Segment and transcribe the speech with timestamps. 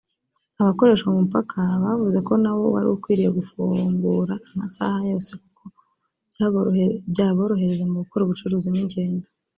[0.61, 5.63] Abakoresha uwo mupaka bavuze ko nawo wari ukwiriye gufungura amasaha yose kuko
[7.13, 9.27] byaborohereza mu gukora ubucuruzi n’ingendo